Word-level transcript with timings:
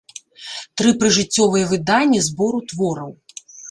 Тры 0.81 0.93
прыжыццёвыя 1.03 1.69
выданні 1.77 2.19
збору 2.33 2.67
твораў. 2.75 3.19